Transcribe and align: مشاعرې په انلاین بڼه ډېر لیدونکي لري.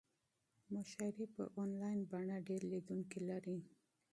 مشاعرې 0.73 1.25
په 1.35 1.43
انلاین 1.61 1.99
بڼه 2.11 2.37
ډېر 2.47 2.61
لیدونکي 2.71 3.19
لري. 3.29 3.57